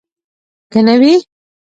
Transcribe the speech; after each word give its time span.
که 0.71 0.79
نه 0.87 0.95
وي. 1.01 1.13